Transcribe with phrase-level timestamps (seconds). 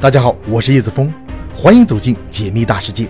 [0.00, 1.12] 大家好，我是叶子峰，
[1.56, 3.08] 欢迎走进解密大世界，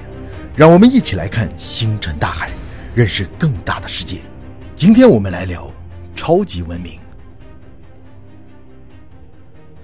[0.57, 2.49] 让我们一起来看星辰大海，
[2.95, 4.23] 认识更大的世界。
[4.75, 5.71] 今天我们来聊
[6.17, 6.99] 超级文明。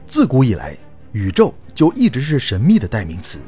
[0.08, 0.74] 自古以来，
[1.12, 3.38] 宇宙就一直是神秘的代名词。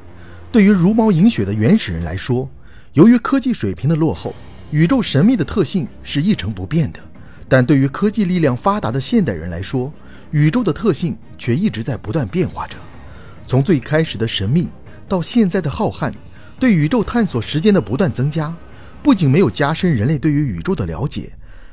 [0.53, 2.47] 对于茹毛饮血的原始人来说，
[2.93, 4.35] 由于科技水平的落后，
[4.71, 7.01] 宇宙神秘的特性是一成不变的；
[7.49, 9.91] 但对于科技力量发达的现代人来说，
[10.31, 12.77] 宇宙的特性却一直在不断变化着。
[13.47, 14.69] 从最开始的神秘
[15.09, 16.13] 到现在的浩瀚，
[16.59, 18.53] 对宇宙探索时间的不断增加，
[19.03, 21.33] 不仅没有加深人类对于宇宙的了解，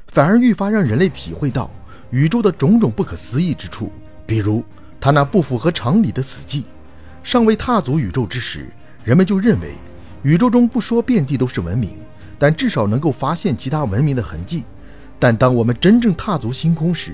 [0.09, 1.69] 反而愈发让人类体会到
[2.11, 3.91] 宇宙的种种不可思议之处。
[4.25, 4.63] 比如，
[5.01, 6.63] 他那不符合常理的死寂。
[7.23, 8.67] 尚未踏足宇宙之时，
[9.03, 9.73] 人们就认为
[10.21, 11.91] 宇宙中不说遍地都是文明，
[12.37, 14.63] 但至少能够发现其他文明的痕迹。
[15.17, 17.13] 但当我们真正踏足星空时，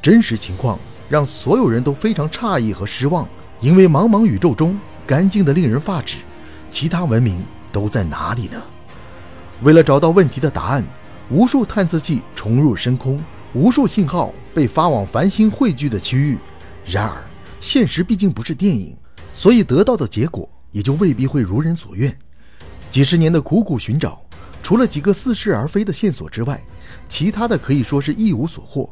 [0.00, 3.26] 真实情况让所有人都非常诧异和失望。
[3.60, 6.18] 因为茫茫宇宙中干净的令人发指，
[6.70, 8.62] 其他文明都在哪里呢？
[9.62, 10.84] 为了找到问题的答案，
[11.30, 13.18] 无数探测器冲入深空，
[13.54, 16.36] 无数信号被发往繁星汇聚的区域。
[16.84, 17.16] 然而，
[17.60, 18.94] 现实毕竟不是电影，
[19.32, 22.14] 所以得到的结果也就未必会如人所愿。
[22.90, 24.20] 几十年的苦苦寻找，
[24.62, 26.62] 除了几个似是而非的线索之外，
[27.08, 28.88] 其他的可以说是一无所获。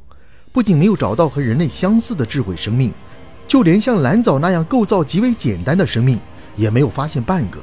[0.51, 2.93] 不仅没有找到和人类相似的智慧生命。
[3.47, 6.19] 就连像蓝藻那样构造极为简单的生命，
[6.57, 7.59] 也没有发现半个。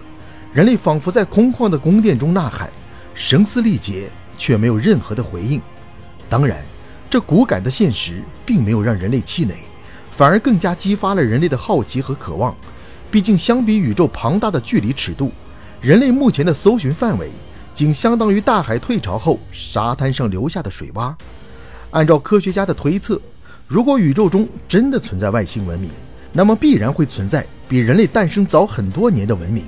[0.54, 2.70] 人类仿佛在空旷的宫殿中呐喊，
[3.14, 5.62] 声嘶力竭，却没有任何的回应。
[6.30, 6.64] 当然，
[7.10, 9.56] 这骨感的现实并没有让人类气馁，
[10.12, 12.56] 反而更加激发了人类的好奇和渴望。
[13.10, 15.32] 毕竟，相比宇宙庞大的距离尺度，
[15.82, 17.30] 人类目前的搜寻范围，
[17.74, 21.14] 仅相当于大海退潮后沙滩上留下的水洼。
[21.92, 23.20] 按照科学家的推测。
[23.72, 25.90] 如果宇宙中真的存在外星文明，
[26.34, 29.64] 那么必然会存在比人类诞生早很多年的文明。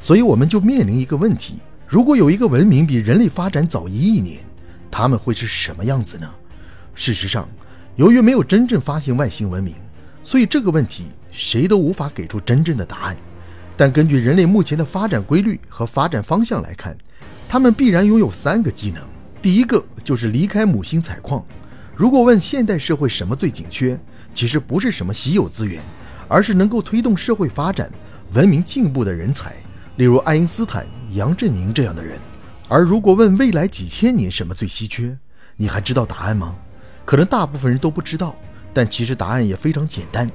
[0.00, 4.38] 所以我们就面临一个问题：如果有一个文明比人类发展早一亿年，
[4.90, 6.26] 他们会是什么样子呢？
[6.94, 7.46] 事实上，
[7.96, 9.74] 由于没有真正发现外星文明，
[10.24, 13.14] 所以这个问题谁都无法给出真正的答案。
[13.76, 16.96] 但根据人类目前的发展规律和发展方向来看，
[17.50, 19.02] 他们必然拥有三个技能。
[19.42, 21.44] 第一个就是离开母星采矿。
[22.02, 23.96] 如果问现代社会什么最紧缺，
[24.34, 25.80] 其实不是什么稀有资源，
[26.26, 27.88] 而是能够推动社会发展、
[28.32, 29.54] 文明进步的人才，
[29.98, 32.18] 例如爱因斯坦、杨振宁这样的人。
[32.66, 35.16] 而如果问未来几千年什么最稀缺，
[35.56, 36.56] 你还知道答案吗？
[37.04, 38.34] 可能大部分人都不知道，
[38.74, 40.28] 但其实答案也非常简单，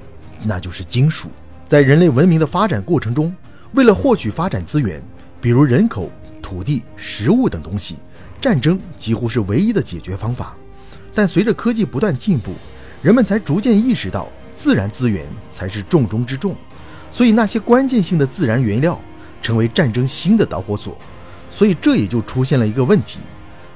[0.45, 1.28] 那就是金属。
[1.67, 3.35] 在人类文明的发展过程中，
[3.73, 5.03] 为了获取发展资源，
[5.41, 6.09] 比如人口、
[6.41, 7.97] 土地、食物等东西，
[8.39, 10.55] 战争几乎是唯一的解决方法。
[11.17, 12.53] 但随着科技不断进步，
[13.01, 16.55] 人们才逐渐意识到自然资源才是重中之重，
[17.09, 19.01] 所以那些关键性的自然原料
[19.41, 20.95] 成为战争新的导火索。
[21.50, 23.17] 所以这也就出现了一个问题：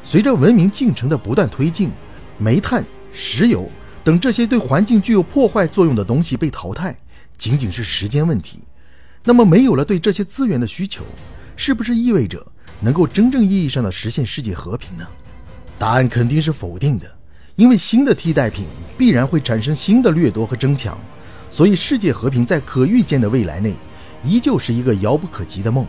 [0.04, 1.90] 随着文明进程的不断推进，
[2.38, 3.68] 煤炭、石油
[4.04, 6.96] 等这些对环境具有破坏作用的东西被淘汰，
[7.40, 8.60] 仅仅是时间问题。
[9.24, 11.04] 那么，没有了对这些资源的需求，
[11.56, 12.46] 是不是意味着
[12.82, 15.08] 能够真正意义上的实现世界和平呢？
[15.80, 17.12] 答案肯定是否定的。
[17.56, 18.66] 因为新的替代品
[18.98, 20.98] 必然会产生新的掠夺和争抢，
[21.50, 23.74] 所以世界和平在可预见的未来内
[24.24, 25.86] 依旧是一个遥不可及的梦。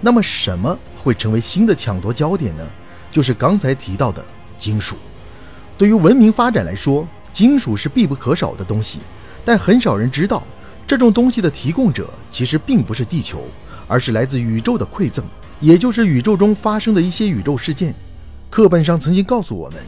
[0.00, 2.66] 那么，什么会成为新的抢夺焦点呢？
[3.12, 4.24] 就是刚才提到的
[4.58, 4.96] 金属。
[5.78, 8.98] 对于文明发展来说，金属是必不可少的东西，
[9.44, 10.42] 但很少人知道，
[10.86, 13.44] 这种东西的提供者其实并不是地球，
[13.86, 15.24] 而是来自宇宙的馈赠，
[15.60, 17.94] 也就是宇宙中发生的一些宇宙事件。
[18.50, 19.80] 课本上曾经告诉我们。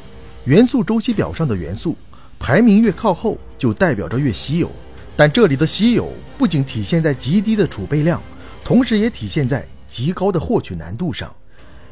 [0.44, 1.96] 元素周期表上的元素
[2.38, 4.70] 排名越靠后，就代表着越稀有。
[5.16, 8.20] 但这里的稀有不仅体现在极低的储备量，
[8.62, 11.34] 同时也体现在极高的获取难度上。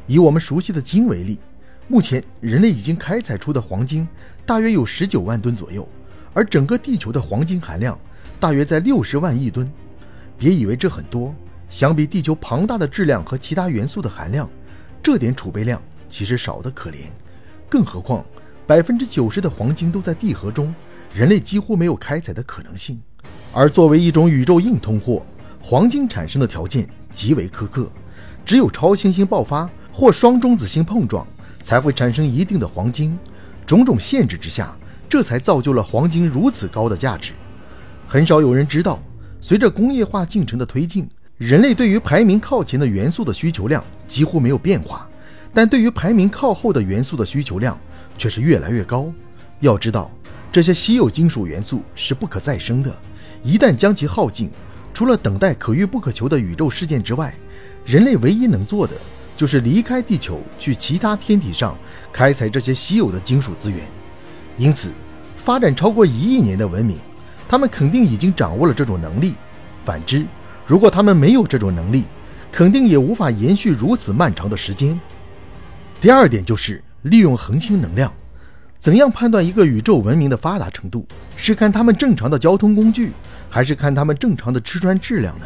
[0.05, 1.39] 以我们熟悉的金为例，
[1.87, 4.07] 目前人类已经开采出的黄金
[4.45, 5.87] 大约有十九万吨左右，
[6.31, 7.97] 而整个地球的黄金含量
[8.39, 9.71] 大约在六十万亿吨。
[10.37, 11.33] 别以为这很多，
[11.71, 14.47] 相比地球庞大的质量和其他元素的含量，
[15.01, 16.97] 这点储备量其实少得可怜。
[17.67, 18.23] 更何况。
[18.65, 20.73] 百分之九十的黄金都在地核中，
[21.13, 22.99] 人类几乎没有开采的可能性。
[23.51, 25.25] 而作为一种宇宙硬通货，
[25.61, 27.89] 黄金产生的条件极为苛刻，
[28.45, 31.27] 只有超新星爆发或双中子星碰撞，
[31.61, 33.17] 才会产生一定的黄金。
[33.65, 34.73] 种种限制之下，
[35.09, 37.33] 这才造就了黄金如此高的价值。
[38.07, 38.97] 很少有人知道，
[39.41, 45.05] 随着工业化进程的推进，人类对于排名靠前的元素的需求量几乎没有变化，
[45.53, 47.77] 但对于排名靠后的元素的需求量。
[48.17, 49.11] 却是越来越高。
[49.59, 50.11] 要知道，
[50.51, 52.95] 这些稀有金属元素是不可再生的，
[53.43, 54.49] 一旦将其耗尽，
[54.93, 57.33] 除了等待可遇不可求的宇宙事件之外，
[57.85, 58.93] 人类唯一能做的
[59.35, 61.77] 就是离开地球，去其他天体上
[62.11, 63.79] 开采这些稀有的金属资源。
[64.57, 64.91] 因此，
[65.35, 66.97] 发展超过一亿年的文明，
[67.47, 69.33] 他们肯定已经掌握了这种能力。
[69.83, 70.25] 反之，
[70.65, 72.03] 如果他们没有这种能力，
[72.51, 74.99] 肯定也无法延续如此漫长的时间。
[75.99, 78.11] 第二点就是利用恒星能量。
[78.79, 81.07] 怎样判断一个宇宙文明的发达程度？
[81.37, 83.11] 是看他们正常的交通工具，
[83.49, 85.45] 还是看他们正常的吃穿质量呢？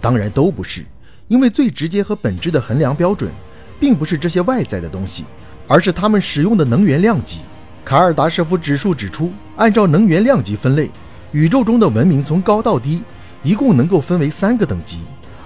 [0.00, 0.84] 当然都不是，
[1.28, 3.30] 因为最直接和本质的衡量标准，
[3.78, 5.24] 并不是这些外在的东西，
[5.68, 7.38] 而是他们使用的能源量级。
[7.84, 10.90] 卡尔达舍夫指数指出，按照能源量级分类，
[11.30, 13.02] 宇宙中的文明从高到低，
[13.44, 14.98] 一共能够分为三个等级，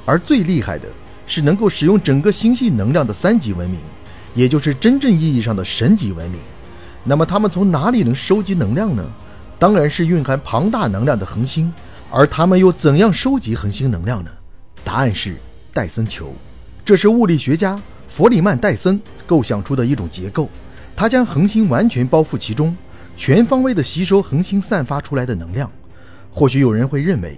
[0.06, 0.88] 而最厉害的
[1.26, 3.78] 是能够使用整个星系能量的三级文明，
[4.36, 6.40] 也就是真正意义上的神级文明。
[7.02, 9.02] 那么他们从哪里能收集能量呢？
[9.58, 11.72] 当然是蕴含庞大能量的恒星。
[12.08, 14.30] 而他们又怎样收集恒星能量呢？
[14.84, 15.36] 答案是
[15.72, 16.32] 戴森球。
[16.84, 20.48] 这是物理学家弗里曼·戴森构想出的一种结构。
[20.94, 22.76] 他将恒星完全包覆其中，
[23.16, 25.70] 全方位地吸收恒星散发出来的能量。
[26.30, 27.36] 或许有人会认为，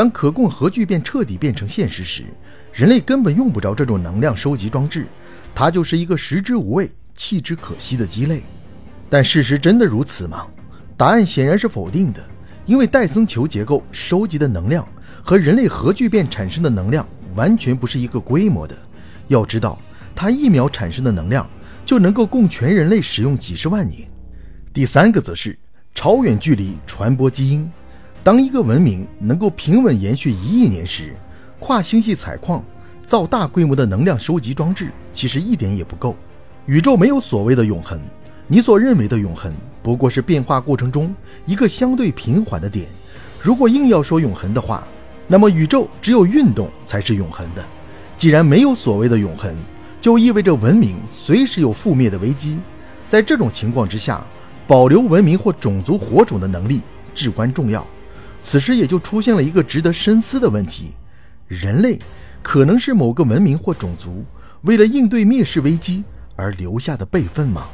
[0.00, 2.24] 当可控核聚变彻底变成现实时，
[2.72, 5.04] 人类根本用不着这种能量收集装置，
[5.54, 8.42] 它就是一个食之无味、弃之可惜的鸡肋。
[9.10, 10.46] 但事实真的如此吗？
[10.96, 12.26] 答案显然是否定的，
[12.64, 14.88] 因为戴森球结构收集的能量
[15.22, 18.74] 和人类核聚变产生的能量完全不是一个规模的。
[19.28, 19.78] 要知道，
[20.16, 21.46] 它一秒产生的能量
[21.84, 24.08] 就能够供全人类使用几十万年。
[24.72, 25.58] 第三个则是
[25.94, 27.70] 超远距离传播基因。
[28.22, 31.16] 当一个文明能够平稳延续一亿年时，
[31.58, 32.62] 跨星系采矿、
[33.06, 36.14] 造大规模的能量收集装置其实一点也不够。
[36.66, 37.98] 宇宙没有所谓的永恒。
[38.46, 39.50] 你所认为的永恒，
[39.82, 41.14] 不过是变化过程中
[41.46, 42.88] 一个相对平缓的点。
[43.40, 44.86] 如果硬要说永恒的话，
[45.26, 47.64] 那么宇宙只有运动才是永恒的。
[48.18, 49.54] 既然没有所谓的永恒，
[49.98, 52.58] 就意味着文明随时有覆灭的危机。
[53.08, 54.22] 在这种情况之下，
[54.66, 56.82] 保留文明或种族火种的能力
[57.14, 57.86] 至关重要。
[58.40, 60.94] 此时也就出现了一个值得深思的问题：
[61.46, 61.98] 人类
[62.42, 64.24] 可能是某个文明或种族
[64.62, 66.02] 为了应对灭世危机
[66.36, 67.66] 而留下的备份吗？